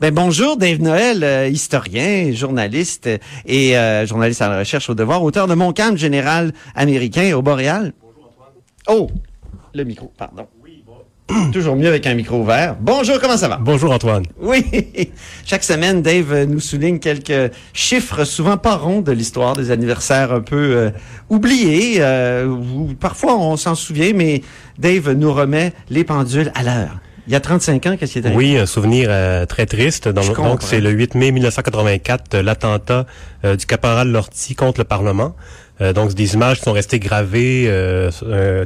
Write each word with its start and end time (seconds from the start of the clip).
Ben 0.00 0.14
bonjour 0.14 0.56
Dave 0.56 0.80
Noël, 0.80 1.22
euh, 1.22 1.46
historien, 1.46 2.32
journaliste 2.32 3.06
et 3.44 3.76
euh, 3.76 4.06
journaliste 4.06 4.40
à 4.40 4.48
la 4.48 4.58
recherche 4.60 4.88
au 4.88 4.94
devoir, 4.94 5.22
auteur 5.22 5.46
de 5.46 5.52
Mon 5.52 5.74
calme 5.74 5.98
général 5.98 6.54
américain 6.74 7.36
au 7.36 7.42
Boréal. 7.42 7.92
Bonjour 8.00 8.30
Antoine. 8.30 8.54
Oh, 8.88 9.10
le 9.74 9.84
micro, 9.84 10.10
pardon. 10.16 10.46
Oui, 10.64 10.82
bon. 11.28 11.50
Toujours 11.50 11.76
mieux 11.76 11.88
avec 11.88 12.06
un 12.06 12.14
micro 12.14 12.38
ouvert. 12.38 12.76
Bonjour, 12.80 13.20
comment 13.20 13.36
ça 13.36 13.48
va? 13.48 13.58
Bonjour 13.58 13.92
Antoine. 13.92 14.24
Oui, 14.40 14.64
chaque 15.44 15.64
semaine, 15.64 16.00
Dave 16.00 16.44
nous 16.44 16.60
souligne 16.60 16.98
quelques 16.98 17.52
chiffres 17.74 18.24
souvent 18.24 18.56
pas 18.56 18.76
ronds 18.76 19.02
de 19.02 19.12
l'histoire 19.12 19.54
des 19.54 19.70
anniversaires 19.70 20.32
un 20.32 20.40
peu 20.40 20.76
euh, 20.76 20.90
oubliés. 21.28 21.96
Euh, 21.98 22.56
parfois, 22.98 23.36
on 23.36 23.58
s'en 23.58 23.74
souvient, 23.74 24.14
mais 24.14 24.40
Dave 24.78 25.12
nous 25.12 25.30
remet 25.30 25.74
les 25.90 26.04
pendules 26.04 26.50
à 26.54 26.62
l'heure. 26.62 27.00
Il 27.26 27.32
y 27.32 27.36
a 27.36 27.40
35 27.40 27.86
ans, 27.86 27.96
qu'est-ce 27.98 28.12
qui 28.12 28.18
est 28.18 28.26
arrivé? 28.26 28.36
Oui, 28.36 28.56
un 28.56 28.66
souvenir 28.66 29.08
euh, 29.10 29.46
très 29.46 29.66
triste. 29.66 30.08
donc, 30.08 30.62
c'est 30.62 30.80
le 30.80 30.90
8 30.90 31.14
mai 31.14 31.30
1984, 31.32 32.34
euh, 32.34 32.42
l'attentat 32.42 33.06
euh, 33.44 33.56
du 33.56 33.66
caporal 33.66 34.08
Lortie 34.08 34.54
contre 34.54 34.80
le 34.80 34.84
Parlement. 34.84 35.34
Euh, 35.80 35.92
donc, 35.92 36.14
des 36.14 36.34
images 36.34 36.58
qui 36.58 36.64
sont 36.64 36.72
restées 36.72 36.98
gravées. 36.98 37.64
Euh, 37.68 38.10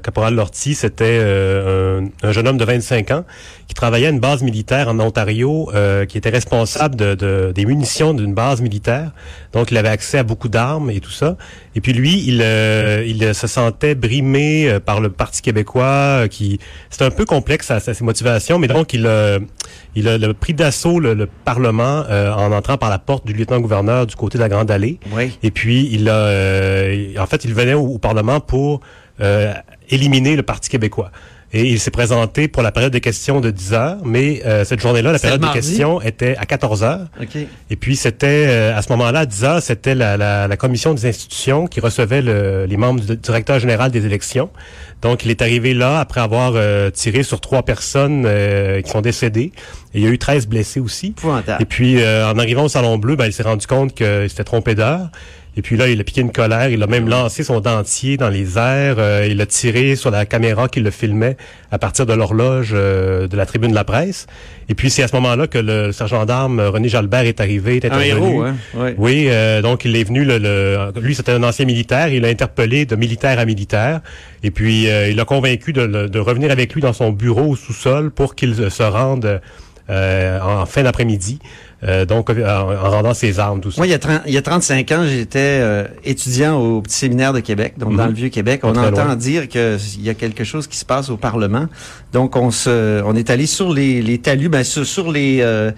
caporal 0.01 0.35
Lortie, 0.35 0.75
c'était 0.75 1.21
un, 1.23 2.09
un, 2.23 2.33
jeune 2.33 2.49
homme 2.49 2.59
de 2.59 2.65
25 2.65 3.11
ans 3.13 3.25
qui 3.69 3.75
travaillait 3.75 4.09
à 4.09 4.11
une 4.11 4.21
base 4.21 4.43
militaire 4.43 4.89
en 4.89 4.99
Ontario, 5.01 5.71
qui 6.09 6.19
était 6.19 6.31
responsable 6.31 6.97
de, 6.97 7.15
de 7.15 7.53
des 7.55 7.65
munitions 7.65 8.13
d'une 8.15 8.35
base 8.35 8.61
militaire. 8.61 9.13
Donc, 9.53 9.71
il 9.71 9.77
avait 9.77 9.89
accès 9.89 10.19
à 10.19 10.23
beaucoup 10.23 10.49
d'armes 10.49 10.91
et 10.91 11.01
tout 11.01 11.11
ça. 11.11 11.37
Et 11.75 11.81
puis 11.81 11.93
lui, 11.93 12.25
il, 12.27 12.45
il 13.07 13.35
se 13.35 13.47
sentait 13.47 13.95
brimé 13.95 14.79
par 14.85 15.01
le 15.01 15.11
Parti 15.11 15.43
québécois, 15.43 16.29
qui 16.31 16.59
c'est 16.91 17.03
un 17.03 17.11
peu 17.11 17.25
complexe 17.25 17.71
à, 17.71 17.77
à 17.77 17.81
ses 17.81 18.05
motivations, 18.05 18.59
mais 18.59 18.69
donc 18.69 18.93
il 18.93 19.07
a, 19.07 19.39
il 19.95 20.09
a, 20.09 20.35
pris 20.35 20.55
d'assaut 20.55 21.01
le, 21.01 21.15
le, 21.15 21.29
Parlement 21.45 22.05
en 22.11 22.53
entrant 22.53 22.77
par 22.77 22.91
la 22.91 22.99
porte 22.99 23.27
du 23.27 23.33
lieutenant-gouverneur 23.33 24.07
du 24.07 24.15
côté 24.15 24.39
de 24.39 24.43
la 24.43 24.49
Grande 24.49 24.71
Allée. 24.71 24.99
Oui. 25.13 25.39
Et 25.43 25.51
puis 25.51 25.89
il 25.93 26.09
a, 26.09 26.91
en 27.19 27.27
fait, 27.27 27.45
il 27.45 27.55
venait 27.55 27.75
au, 27.75 27.87
au 27.87 27.99
Parlement 27.99 28.41
pour 28.41 28.81
euh, 29.21 29.53
éliminer 29.91 30.37
le 30.37 30.43
Parti 30.43 30.71
québécois. 30.71 31.11
Et 31.57 31.71
il 31.71 31.79
s'est 31.79 31.93
présenté 31.93 32.49
pour 32.49 32.65
la 32.65 32.73
période 32.73 32.93
de 32.93 32.99
questions 32.99 33.41
de 33.41 33.49
10 33.53 33.73
heures, 33.75 33.99
mais 34.05 34.43
euh, 34.45 34.65
cette 34.65 34.81
journée-là, 34.81 35.13
la 35.13 35.21
période 35.21 35.41
de 35.41 35.53
questions 35.53 36.03
était 36.03 36.37
à 36.37 36.47
14 36.47 36.83
heures. 36.83 37.07
Okay. 37.23 37.47
Et 37.71 37.77
puis 37.77 37.95
c'était, 37.95 38.47
euh, 38.49 38.77
à 38.77 38.83
ce 38.83 38.91
moment-là, 38.91 39.21
à 39.21 39.27
10 39.27 39.45
heures, 39.45 39.63
c'était 39.63 39.95
la, 39.95 40.17
la, 40.17 40.49
la, 40.49 40.57
commission 40.57 40.95
des 40.95 41.07
institutions 41.07 41.69
qui 41.69 41.79
recevait 41.79 42.23
le, 42.23 42.65
les 42.65 42.77
membres 42.77 42.99
du 42.99 43.17
directeur 43.17 43.61
général 43.61 43.93
des 43.93 44.05
élections. 44.05 44.51
Donc 45.01 45.25
il 45.25 45.31
est 45.31 45.43
arrivé 45.43 45.75
là 45.75 46.01
après 46.01 46.21
avoir 46.21 46.55
euh, 46.57 46.91
tiré 46.91 47.23
sur 47.23 47.41
trois 47.41 47.63
personnes 47.63 48.29
qui 48.83 48.91
sont 48.91 49.01
décédées. 49.01 49.53
Et 49.95 49.99
il 49.99 50.03
y 50.03 50.07
a 50.09 50.11
eu 50.11 50.19
13 50.19 50.49
blessés 50.49 50.81
aussi. 50.81 51.15
Et 51.61 51.67
puis 51.67 52.05
en 52.05 52.37
arrivant 52.37 52.65
au 52.65 52.69
Salon 52.69 52.99
Bleu, 52.99 53.15
ben, 53.15 53.27
il 53.27 53.33
s'est 53.33 53.45
rendu 53.45 53.69
compte 53.69 53.95
qu'il 53.95 54.29
s'était 54.29 54.43
trompé 54.43 54.75
d'heure. 54.75 55.09
Et 55.57 55.63
puis 55.63 55.77
là, 55.77 55.89
il 55.89 56.01
a 56.01 56.05
piqué 56.05 56.21
une 56.21 56.33
colère. 56.33 56.69
Il 56.69 56.83
a 56.83 56.87
même 56.87 57.09
lancé 57.09 57.45
son 57.45 57.61
dentier 57.61 58.17
dans 58.17 58.29
les 58.29 58.59
airs. 58.59 58.97
Euh, 58.99 59.27
il 59.31 59.41
a 59.41 59.47
tiré 59.47 59.95
sur 59.95 60.11
la 60.11 60.27
caméra 60.27 60.69
qui 60.69 60.81
le 60.81 60.91
filmait 60.91 61.37
à 61.71 61.79
partir 61.79 62.07
de 62.07 62.13
l'horloge 62.13 62.73
euh, 62.75 63.29
de 63.29 63.37
la 63.37 63.47
tribune 63.47 63.71
de 63.71 63.75
la 63.75 63.85
presse. 63.85 64.27
Et 64.69 64.75
puis 64.75 64.91
c'est 64.91 65.03
à 65.03 65.09
ce 65.09 65.15
moment-là 65.17 65.47
que 65.47 65.59
le 65.59 65.93
sergent 65.93 66.25
d'armes 66.25 66.61
René 66.61 66.89
Jalbert 66.89 67.27
est 67.27 67.41
arrivé, 67.41 67.77
est 67.77 67.93
Un 67.93 68.01
héros, 68.01 68.43
hein? 68.43 68.57
oui. 68.75 68.91
oui 68.97 69.27
euh, 69.29 69.63
donc 69.63 69.85
il 69.85 69.95
est 69.95 70.05
venu. 70.05 70.25
Le, 70.25 70.39
le 70.39 70.93
lui, 71.01 71.15
c'était 71.15 71.33
un 71.33 71.43
ancien 71.43 71.67
militaire. 71.67 72.09
Il 72.09 72.25
a 72.25 72.29
interpellé 72.29 72.85
de 72.87 72.97
militaire 72.97 73.39
à 73.39 73.45
militaire. 73.45 74.01
Et 74.43 74.51
puis 74.51 74.85
il 74.85 75.17
l'a 75.17 75.25
convaincu 75.25 75.73
de, 75.73 75.87
de, 75.87 76.19
revenir 76.19 76.51
avec 76.51 76.75
lui 76.75 76.83
dans 76.83 76.93
son 76.93 77.13
bureau 77.13 77.53
au 77.53 77.57
sous-sol 77.57 78.11
pour 78.11 78.35
qu'il 78.35 78.71
se 78.71 78.83
rende 78.83 79.41
euh, 79.91 80.41
en 80.41 80.67
fin 80.67 80.83
d'après-midi. 80.83 81.39
Euh, 81.83 82.07
donc, 82.07 82.31
en, 82.31 82.35
en, 82.35 82.91
rendant 82.91 83.13
ses 83.13 83.39
armes, 83.39 83.61
tout 83.61 83.71
ça. 83.71 83.79
Moi, 83.79 83.87
il 83.87 83.91
y 83.91 83.95
a, 83.95 83.99
30, 83.99 84.23
il 84.27 84.33
y 84.33 84.39
a 84.39 84.43
35 84.43 84.93
ans, 84.93 85.05
j'étais 85.07 85.39
euh, 85.61 85.85
étudiant 86.03 86.59
au 86.59 86.81
petit 86.81 86.97
séminaire 86.97 87.35
de 87.35 87.41
Québec, 87.41 87.75
donc 87.77 87.91
mm 87.91 87.95
-hmm. 87.95 87.99
dans 87.99 88.07
le 88.07 88.15
Vieux-Québec. 88.15 88.61
On 88.63 88.71
entend 88.71 89.05
loin. 89.05 89.17
dire 89.17 89.49
qu'il 89.49 90.03
y 90.03 90.09
a 90.09 90.15
quelque 90.15 90.45
chose 90.45 90.67
qui 90.67 90.79
se 90.79 90.87
passe 90.87 91.11
au 91.11 91.19
Parlement. 91.19 91.67
Donc, 92.13 92.37
on 92.37 92.51
se, 92.51 93.03
on 93.05 93.15
est 93.15 93.29
allé 93.29 93.47
sur 93.47 93.73
les, 93.73 94.01
les 94.01 94.19
talus, 94.19 94.49
ben, 94.49 94.65
sur, 94.65 94.87
sur 94.87 95.13
les... 95.13 95.41
Euh, 95.41 95.73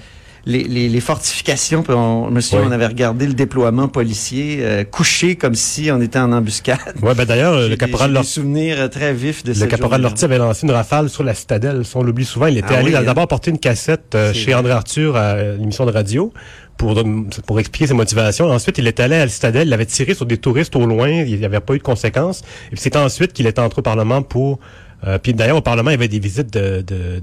les, 0.46 0.62
les, 0.62 0.88
les, 0.88 1.00
fortifications. 1.00 1.82
Puis 1.82 1.92
on, 1.94 2.28
oui. 2.28 2.42
on 2.52 2.70
avait 2.70 2.86
regardé 2.86 3.26
le 3.26 3.34
déploiement 3.34 3.88
policier 3.88 4.58
euh, 4.60 4.84
couché 4.84 5.36
comme 5.36 5.54
si 5.54 5.90
on 5.90 6.00
était 6.00 6.18
en 6.18 6.32
embuscade. 6.32 6.78
Ouais, 7.02 7.14
ben 7.14 7.24
d'ailleurs, 7.24 7.68
le 7.68 7.76
caporal 7.76 8.12
Lortie. 8.12 8.30
souvenir 8.30 8.88
très 8.90 9.12
vif 9.12 9.44
de 9.44 9.52
Le 9.52 9.66
caporal 9.66 10.00
Lortie 10.02 10.24
avait 10.24 10.38
lancé 10.38 10.66
une 10.66 10.72
rafale 10.72 11.10
sur 11.10 11.24
la 11.24 11.34
citadelle. 11.34 11.84
Si 11.84 11.96
on 11.96 12.02
l'oublie 12.02 12.24
souvent, 12.24 12.46
il 12.46 12.58
était 12.58 12.74
ah, 12.74 12.78
allé 12.78 12.96
oui, 12.96 13.04
d'abord 13.04 13.28
porter 13.28 13.50
une 13.50 13.58
cassette 13.58 14.14
euh, 14.14 14.32
chez 14.32 14.54
André 14.54 14.72
Arthur 14.72 15.16
à 15.16 15.36
l'émission 15.36 15.84
de 15.84 15.92
radio 15.92 16.32
pour, 16.76 17.02
pour 17.46 17.58
expliquer 17.58 17.88
ses 17.88 17.94
motivations. 17.94 18.50
Ensuite, 18.50 18.78
il 18.78 18.86
est 18.86 19.00
allé 19.00 19.16
à 19.16 19.24
la 19.24 19.28
citadelle, 19.28 19.68
il 19.68 19.72
avait 19.72 19.86
tiré 19.86 20.14
sur 20.14 20.26
des 20.26 20.38
touristes 20.38 20.76
au 20.76 20.86
loin, 20.86 21.08
il 21.08 21.38
n'y 21.38 21.44
avait 21.44 21.60
pas 21.60 21.74
eu 21.74 21.78
de 21.78 21.82
conséquences. 21.82 22.42
Et 22.72 22.76
c'est 22.76 22.96
ensuite 22.96 23.32
qu'il 23.32 23.46
est 23.46 23.58
entré 23.58 23.80
au 23.80 23.82
Parlement 23.82 24.22
pour 24.22 24.58
euh, 25.04 25.18
puis 25.18 25.34
d'ailleurs, 25.34 25.58
au 25.58 25.62
Parlement, 25.62 25.90
il 25.90 25.94
y 25.94 25.96
avait 25.96 26.08
des 26.08 26.18
visites 26.18 26.56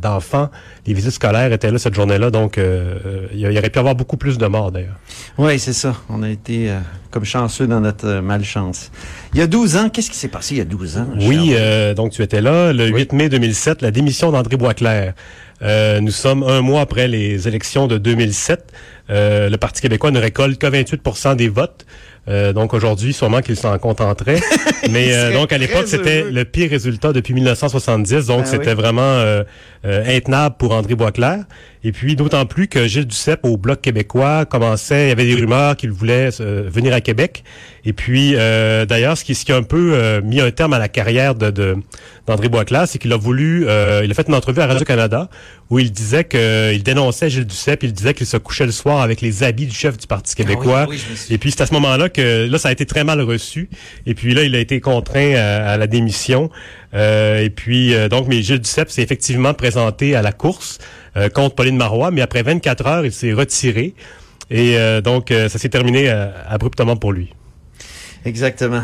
d'enfants. 0.01 0.43
De, 0.43 0.47
de, 0.47 0.87
les 0.87 0.93
visites 0.93 1.11
scolaires 1.11 1.51
étaient 1.51 1.71
là 1.71 1.77
cette 1.77 1.95
journée-là. 1.95 2.29
Donc, 2.29 2.57
euh, 2.57 3.27
il 3.33 3.39
y 3.39 3.45
aurait 3.47 3.69
pu 3.69 3.77
y 3.77 3.79
avoir 3.79 3.95
beaucoup 3.95 4.17
plus 4.17 4.37
de 4.37 4.45
morts, 4.45 4.71
d'ailleurs. 4.71 4.99
Oui, 5.37 5.57
c'est 5.59 5.73
ça. 5.73 5.95
On 6.09 6.23
a 6.23 6.29
été 6.29 6.69
euh, 6.69 6.79
comme 7.11 7.25
chanceux 7.25 7.67
dans 7.67 7.81
notre 7.81 8.07
euh, 8.07 8.21
malchance. 8.21 8.91
Il 9.33 9.39
y 9.39 9.41
a 9.41 9.47
12 9.47 9.75
ans, 9.77 9.89
qu'est-ce 9.89 10.11
qui 10.11 10.17
s'est 10.17 10.27
passé 10.27 10.55
il 10.55 10.57
y 10.59 10.61
a 10.61 10.65
12 10.65 10.97
ans? 10.97 11.07
Oui, 11.19 11.55
donc 11.95 12.11
tu 12.11 12.21
étais 12.21 12.41
là. 12.41 12.73
Le 12.73 12.85
oui. 12.85 13.01
8 13.01 13.13
mai 13.13 13.29
2007, 13.29 13.81
la 13.81 13.91
démission 13.91 14.31
d'André 14.31 14.55
Boisclair. 14.55 15.13
nous 15.61 16.11
sommes 16.11 16.43
un 16.43 16.61
mois 16.61 16.81
après 16.81 17.07
les 17.07 17.47
élections 17.47 17.87
de 17.87 17.97
2007. 17.97 18.71
le 19.09 19.55
Parti 19.57 19.81
québécois 19.81 20.11
ne 20.11 20.19
récolte 20.19 20.59
que 20.59 20.67
28% 20.67 21.35
des 21.35 21.49
votes. 21.49 21.85
Euh, 22.29 22.53
donc 22.53 22.73
aujourd'hui, 22.73 23.11
sûrement 23.11 23.41
qu'il 23.41 23.57
s'en 23.57 23.77
contenterait. 23.77 24.39
Mais 24.89 25.13
euh, 25.13 25.33
donc 25.33 25.51
à 25.51 25.57
l'époque, 25.57 25.87
c'était 25.87 26.23
le 26.23 26.45
pire 26.45 26.69
résultat 26.69 27.11
depuis 27.11 27.33
1970. 27.33 28.27
Donc 28.27 28.41
ah, 28.43 28.45
c'était 28.45 28.69
oui. 28.69 28.75
vraiment 28.75 29.01
euh, 29.01 29.43
intenable 29.83 30.55
pour 30.57 30.73
André 30.73 30.95
Boisclair. 30.95 31.43
Et 31.83 31.91
puis 31.91 32.15
d'autant 32.15 32.45
plus 32.45 32.69
que 32.69 32.87
Gilles 32.87 33.07
Duceppe 33.07 33.41
au 33.43 33.57
Bloc 33.57 33.81
québécois 33.81 34.45
commençait, 34.45 35.07
il 35.07 35.09
y 35.09 35.11
avait 35.11 35.25
des 35.25 35.35
rumeurs 35.35 35.75
qu'il 35.75 35.91
voulait 35.91 36.29
venir 36.39 36.93
à 36.93 37.01
Québec. 37.01 37.43
Et 37.83 37.91
puis 37.91 38.35
d'ailleurs, 38.87 39.17
ce 39.17 39.25
qui, 39.25 39.35
ce 39.35 39.43
qui 39.43 39.51
a 39.51 39.57
un 39.57 39.63
peu 39.63 40.21
mis 40.23 40.39
un 40.39 40.51
terme 40.51 40.71
à 40.71 40.79
la 40.79 40.87
carrière 40.87 41.35
de, 41.35 41.51
de 41.51 41.75
d'André 42.25 42.47
Boisclair, 42.47 42.87
c'est 42.87 42.99
qu'il 42.99 43.11
a 43.11 43.17
voulu, 43.17 43.63
il 43.63 44.09
a 44.09 44.13
fait 44.13 44.29
une 44.29 44.35
entrevue 44.35 44.61
à 44.61 44.67
Radio-Canada 44.67 45.27
où 45.69 45.79
il 45.79 45.91
disait 45.91 46.23
qu'il 46.25 46.83
dénonçait 46.83 47.29
Gilles 47.29 47.45
Duceppe, 47.47 47.83
il 47.83 47.93
disait 47.93 48.13
qu'il 48.13 48.27
se 48.27 48.37
couchait 48.37 48.65
le 48.65 48.71
soir 48.71 49.01
avec 49.01 49.21
les 49.21 49.43
habits 49.43 49.65
du 49.65 49.75
chef 49.75 49.97
du 49.97 50.07
Parti 50.07 50.35
québécois. 50.35 50.81
Ah 50.83 50.89
oui, 50.89 51.01
oui, 51.09 51.17
et 51.29 51.37
puis 51.37 51.51
c'est 51.51 51.61
à 51.61 51.65
ce 51.65 51.73
moment-là 51.73 52.09
que 52.09 52.47
là, 52.47 52.57
ça 52.57 52.69
a 52.69 52.71
été 52.71 52.85
très 52.85 53.03
mal 53.03 53.21
reçu. 53.21 53.69
Et 54.05 54.13
puis 54.13 54.33
là, 54.33 54.43
il 54.43 54.55
a 54.55 54.59
été 54.59 54.79
contraint 54.81 55.33
à, 55.35 55.71
à 55.71 55.77
la 55.77 55.87
démission. 55.87 56.49
Euh, 56.93 57.41
et 57.43 57.49
puis, 57.49 57.93
euh, 57.93 58.09
donc, 58.09 58.27
mais 58.27 58.41
Gilles 58.41 58.59
Duceppe 58.59 58.89
s'est 58.89 59.01
effectivement 59.01 59.53
présenté 59.53 60.15
à 60.15 60.21
la 60.21 60.31
course 60.31 60.77
euh, 61.17 61.29
contre 61.29 61.55
Pauline 61.55 61.77
Marois, 61.77 62.11
mais 62.11 62.21
après 62.21 62.43
24 62.43 62.85
heures, 62.87 63.05
il 63.05 63.11
s'est 63.11 63.33
retiré. 63.33 63.95
Et 64.51 64.77
euh, 64.77 65.01
donc, 65.01 65.29
ça 65.29 65.57
s'est 65.57 65.69
terminé 65.69 66.09
abruptement 66.09 66.95
pour 66.97 67.13
lui. 67.13 67.33
Exactement. 68.25 68.83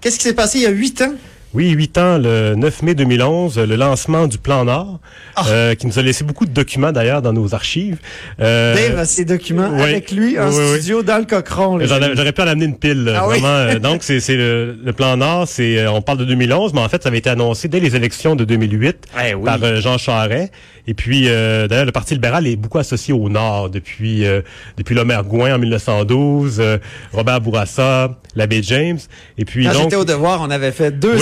Qu'est-ce 0.00 0.18
qui 0.18 0.24
s'est 0.24 0.34
passé 0.34 0.58
il 0.58 0.62
y 0.62 0.66
a 0.66 0.70
huit 0.70 1.02
ans? 1.02 1.14
Oui, 1.54 1.70
huit 1.70 1.96
ans, 1.96 2.18
le 2.18 2.54
9 2.56 2.82
mai 2.82 2.94
2011, 2.94 3.58
le 3.58 3.76
lancement 3.76 4.26
du 4.26 4.36
Plan 4.36 4.66
Nord, 4.66 5.00
oh. 5.38 5.40
euh, 5.48 5.74
qui 5.74 5.86
nous 5.86 5.98
a 5.98 6.02
laissé 6.02 6.22
beaucoup 6.22 6.44
de 6.44 6.50
documents 6.50 6.92
d'ailleurs 6.92 7.22
dans 7.22 7.32
nos 7.32 7.54
archives. 7.54 7.96
Euh, 8.38 8.74
Dave 8.74 8.98
a 8.98 9.06
ces 9.06 9.24
documents 9.24 9.70
oui, 9.72 9.80
avec 9.80 10.10
lui 10.12 10.38
en 10.38 10.50
oui, 10.50 10.74
studio 10.74 10.98
oui. 10.98 11.04
dans 11.04 11.16
le 11.16 11.24
cochon. 11.24 11.78
J'aurais 11.80 12.32
pu 12.32 12.42
en 12.42 12.46
amener 12.46 12.66
une 12.66 12.76
pile, 12.76 13.14
ah, 13.16 13.24
vraiment. 13.24 13.78
donc, 13.80 14.02
c'est 14.02 14.20
le, 14.28 14.76
le, 14.84 14.92
Plan 14.92 15.16
Nord, 15.16 15.48
c'est 15.48 15.86
on 15.86 16.02
parle 16.02 16.18
de 16.18 16.26
2011, 16.26 16.74
mais 16.74 16.80
en 16.80 16.88
fait, 16.88 17.02
ça 17.02 17.08
avait 17.08 17.18
été 17.18 17.30
annoncé 17.30 17.68
dès 17.68 17.80
les 17.80 17.96
élections 17.96 18.36
de 18.36 18.44
2008 18.44 19.06
eh 19.16 19.34
par 19.42 19.58
euh, 19.62 19.80
Jean 19.80 19.96
Charest. 19.96 20.52
Et 20.88 20.94
puis, 20.94 21.28
euh, 21.28 21.68
d'ailleurs, 21.68 21.84
le 21.84 21.92
Parti 21.92 22.14
libéral 22.14 22.46
est 22.46 22.56
beaucoup 22.56 22.78
associé 22.78 23.12
au 23.12 23.28
Nord 23.28 23.68
depuis 23.68 24.24
euh, 24.24 24.40
depuis 24.78 24.94
l'Omer 24.94 25.20
Gouin 25.22 25.54
en 25.54 25.58
1912, 25.58 26.60
euh, 26.60 26.78
Robert 27.12 27.42
Bourassa, 27.42 28.16
l'abbé 28.34 28.62
James. 28.62 28.98
Et 29.36 29.44
puis 29.44 29.66
Quand 29.66 29.74
donc, 29.74 29.82
j'étais 29.82 29.96
au 29.96 30.06
devoir, 30.06 30.40
on 30.40 30.50
avait 30.50 30.72
fait 30.72 30.90
deux 30.90 31.18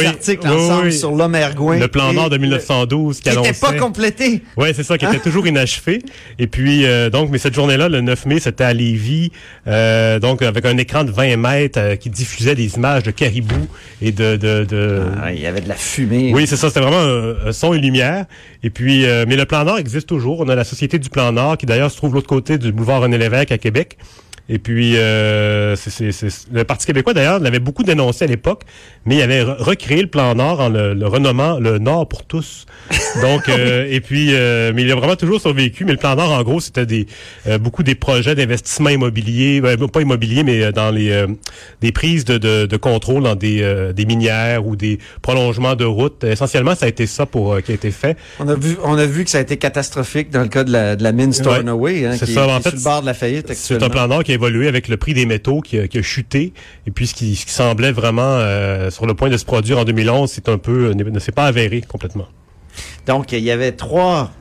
oui, 0.83 0.85
oui. 0.85 0.93
sur. 0.93 1.11
Le 1.81 1.89
plan 1.89 2.13
Nord 2.13 2.31
de 2.31 2.39
1912 2.39 3.21
qui 3.21 3.29
n'était 3.29 3.53
pas 3.53 3.73
complété. 3.75 4.43
Oui, 4.57 4.69
c'est 4.75 4.83
ça, 4.83 4.99
qui 4.99 5.05
était 5.05 5.19
toujours 5.19 5.47
inachevé. 5.47 6.01
Et 6.39 6.47
puis, 6.47 6.85
euh, 6.85 7.11
donc, 7.11 7.31
mais 7.31 7.39
cette 7.39 7.55
journée-là, 7.55 7.89
le 7.89 8.01
9 8.01 8.27
mai, 8.27 8.41
c'était 8.41 8.65
à 8.65 8.73
Lévis, 8.73 9.33
euh, 9.67 10.19
donc 10.19 10.43
avec 10.43 10.65
un 10.65 10.77
écran 10.79 11.05
de 11.05 11.11
20 11.11 11.37
mètres 11.37 11.79
euh, 11.81 11.97
qui 11.97 12.11
diffusait 12.11 12.55
des 12.55 12.77
images 12.77 13.03
de 13.03 13.11
caribou 13.11 13.67
et 14.03 14.13
de... 14.13 14.37
de, 14.37 14.65
de... 14.65 15.03
Ah, 15.23 15.33
il 15.33 15.41
y 15.41 15.47
avait 15.47 15.61
de 15.61 15.69
la 15.69 15.75
fumée. 15.75 16.33
Oui, 16.35 16.47
c'est 16.47 16.57
ça, 16.57 16.69
c'était 16.69 16.81
vraiment 16.81 17.01
un, 17.01 17.49
un, 17.49 17.53
son 17.53 17.75
et 17.75 17.79
lumière. 17.79 18.27
Et 18.62 18.71
puis, 18.71 19.05
mais 19.27 19.37
le 19.37 19.45
plan 19.45 19.65
Nord 19.65 19.79
existe 19.79 20.09
toujours. 20.09 20.41
On 20.41 20.49
a 20.49 20.55
la 20.55 20.65
Société 20.65 20.99
du 20.99 21.09
Plan 21.11 21.33
Nord, 21.33 21.57
qui 21.59 21.67
d'ailleurs 21.67 21.91
se 21.91 21.97
trouve 21.97 22.11
de 22.11 22.17
l'autre 22.17 22.29
côté 22.29 22.59
du 22.59 22.73
boulevard 22.73 23.03
René 23.03 23.19
Lévesque 23.19 23.53
à 23.53 23.59
Québec. 23.59 23.97
Et 24.49 24.59
puis, 24.61 24.97
euh, 24.97 25.75
c'est, 25.75 26.11
le 26.53 26.65
Parti 26.65 26.87
québécois, 26.87 27.15
d'ailleurs, 27.15 27.41
l'avait 27.41 27.59
beaucoup 27.59 27.83
dénoncé 27.83 28.25
à 28.25 28.29
l'époque, 28.29 28.63
mais 29.05 29.17
il 29.17 29.23
avait 29.23 29.43
recréé 29.43 30.03
le 30.03 30.07
plan 30.07 30.37
Nord 30.37 30.61
en 30.61 30.69
le, 30.69 31.07
renommant 31.07 31.59
le 31.59 31.79
Nord 31.79 32.07
pour 32.09 32.25
tous. 32.25 32.67
Donc, 33.23 33.49
euh, 33.49 33.87
et 33.91 34.01
puis, 34.01 34.29
euh, 34.35 34.73
mais 34.73 34.83
il 34.83 34.93
a 34.93 34.95
vraiment 34.95 35.17
toujours 35.17 35.41
survécu. 35.41 35.85
Mais 35.85 35.93
le 35.93 35.99
plan 35.99 36.15
Nord, 36.15 36.31
en 36.31 36.43
gros, 36.45 36.61
c'était 36.61 36.87
des 36.87 37.07
beaucoup 37.59 37.83
des 37.83 37.95
projets 37.97 38.35
d'investissement 38.35 38.91
immobilier, 38.91 39.61
pas 39.93 40.01
immobilier, 40.01 40.43
mais 40.43 40.73
dans 40.73 40.91
les 40.91 41.25
des 41.81 41.93
prises 41.93 42.25
de, 42.25 42.39
de, 42.39 42.67
de, 42.67 42.77
contrôle 42.77 43.25
dans 43.25 43.35
des, 43.35 43.93
des 43.95 44.05
minières 44.05 44.67
ou 44.67 44.77
des 44.77 44.99
prolongements 45.23 45.75
de 45.75 45.85
routes. 45.85 46.23
Essentiellement, 46.25 46.75
ça 46.75 46.87
a 46.87 46.89
été 46.89 47.07
ça 47.07 47.27
pour 47.27 47.61
qui 47.63 47.73
a 47.73 47.75
été 47.75 47.91
fait. 47.91 48.17
On 48.39 48.49
a 48.49 48.55
vu, 48.55 48.77
on 48.85 48.97
a 48.97 49.07
vu 49.07 49.25
que 49.25 49.31
ça 49.31 49.39
a 49.39 49.41
été 49.41 49.57
catastrophique 49.57 50.31
dans 50.31 50.43
le 50.43 50.49
cas 50.49 50.65
de 50.65 50.71
la, 50.71 50.97
de 50.97 51.03
la 51.03 51.13
mine 51.13 51.33
Stornoway, 51.33 52.07
hein, 52.07 52.17
qui, 52.19 52.33
ça, 52.33 52.47
en 52.47 52.61
fait, 52.61 52.71
sur 52.71 52.79
le 52.79 52.85
bord 52.85 53.01
de 53.01 53.07
la 53.07 53.15
faillite. 53.15 53.53
C'est 53.55 53.83
un 53.83 53.89
plan 53.89 54.07
Nord 54.07 54.23
qui 54.25 54.36
évolué 54.37 54.69
avec 54.69 54.88
le 54.88 54.97
prix 54.97 55.12
des 55.12 55.27
métaux 55.27 55.61
qui 55.61 55.79
a, 55.79 56.03
chuté. 56.03 56.53
Et 56.87 56.91
puis, 56.91 57.06
ce 57.06 57.15
qui, 57.15 57.35
semblait 57.37 57.93
vraiment 57.93 58.23
euh, 58.23 58.91
sur 58.91 59.06
le 59.06 59.15
point 59.15 59.29
de 59.29 59.37
se 59.37 59.44
produire 59.44 59.79
en 59.79 59.85
2011, 59.85 60.31
c'est 60.31 60.49
un 60.49 60.59
peu, 60.59 60.93
ne 60.93 61.19
s'est 61.19 61.33
pas 61.33 61.47
avéré 61.47 61.83
complètement. 61.83 62.29
Donc, 63.06 63.33
il 63.33 63.41
y 63.41 63.50
avait 63.50 63.73
trois 63.73 64.33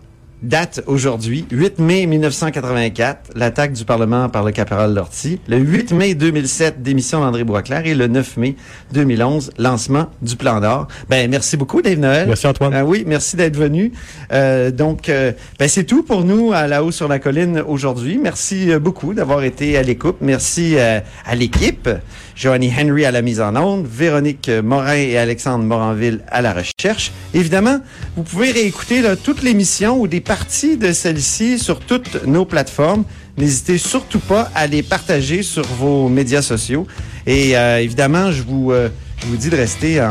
date 0.45 0.83
aujourd'hui, 0.85 1.45
8 1.51 1.79
mai 1.79 2.05
1984, 2.05 3.31
l'attaque 3.35 3.73
du 3.73 3.83
Parlement 3.83 4.29
par 4.29 4.43
le 4.43 4.51
caporal 4.51 4.93
Lortie. 4.93 5.39
Le 5.47 5.57
8 5.57 5.91
mai 5.91 6.13
2007, 6.13 6.81
démission 6.83 7.21
d'André 7.21 7.43
Boisclair. 7.43 7.85
Et 7.85 7.95
le 7.95 8.07
9 8.07 8.37
mai 8.37 8.55
2011, 8.93 9.51
lancement 9.57 10.07
du 10.21 10.35
Plan 10.35 10.59
d'or. 10.59 10.87
Ben, 11.09 11.29
merci 11.29 11.57
beaucoup, 11.57 11.81
Dave 11.81 11.99
Noël. 11.99 12.27
Merci, 12.27 12.47
Antoine. 12.47 12.73
Euh, 12.73 12.83
oui, 12.83 13.03
merci 13.07 13.35
d'être 13.35 13.57
venu. 13.57 13.91
Euh, 14.31 14.71
donc, 14.71 15.09
euh, 15.09 15.31
ben, 15.59 15.67
c'est 15.67 15.83
tout 15.83 16.03
pour 16.03 16.23
nous 16.23 16.53
à 16.53 16.67
La 16.67 16.83
Haut 16.83 16.91
sur 16.91 17.07
la 17.07 17.19
Colline 17.19 17.63
aujourd'hui. 17.65 18.19
Merci 18.21 18.75
beaucoup 18.77 19.13
d'avoir 19.13 19.43
été 19.43 19.77
à 19.77 19.81
l'écoute. 19.81 20.17
Merci 20.21 20.77
à 20.77 21.35
l'équipe. 21.35 21.89
Joanny 22.35 22.69
Henry 22.77 23.05
à 23.05 23.11
la 23.11 23.21
mise 23.21 23.39
en 23.39 23.55
onde, 23.55 23.87
Véronique 23.87 24.49
Morin 24.49 24.95
et 24.95 25.17
Alexandre 25.17 25.63
Moranville 25.63 26.19
à 26.27 26.41
la 26.41 26.53
recherche. 26.53 27.13
Évidemment, 27.33 27.79
vous 28.17 28.23
pouvez 28.23 28.51
réécouter 28.51 29.01
là, 29.01 29.15
toute 29.15 29.41
l'émission 29.41 29.97
ou 30.01 30.07
des 30.07 30.19
parties 30.19 30.34
de 30.77 30.91
celle-ci 30.91 31.59
sur 31.59 31.79
toutes 31.79 32.25
nos 32.25 32.45
plateformes. 32.45 33.03
N'hésitez 33.37 33.77
surtout 33.77 34.19
pas 34.19 34.49
à 34.55 34.67
les 34.67 34.83
partager 34.83 35.43
sur 35.43 35.63
vos 35.63 36.09
médias 36.09 36.41
sociaux. 36.41 36.87
Et 37.25 37.57
euh, 37.57 37.81
évidemment, 37.81 38.31
je 38.31 38.41
vous, 38.43 38.71
euh, 38.71 38.89
je 39.21 39.27
vous 39.27 39.37
dis 39.37 39.49
de 39.49 39.57
rester 39.57 39.99
à, 39.99 40.09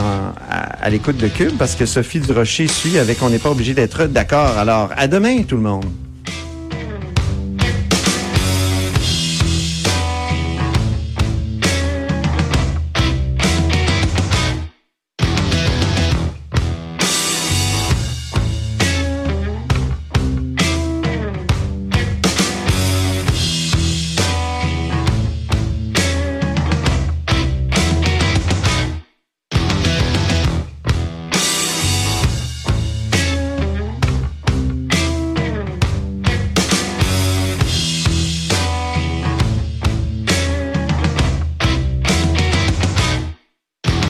à 0.81 0.91
l'écoute 0.91 1.17
de 1.17 1.29
Cube 1.29 1.53
parce 1.59 1.75
que 1.75 1.87
Sophie 1.87 2.21
Durocher 2.21 2.69
suit 2.69 2.99
avec 2.99 3.23
On 3.23 3.31
n'est 3.31 3.39
pas 3.39 3.51
obligé 3.51 3.75
d'être 3.75 4.07
d'accord. 4.07 4.59
Alors, 4.59 4.91
à 4.97 5.09
demain 5.09 5.43
tout 5.43 5.57
le 5.57 5.63
monde. 5.63 6.04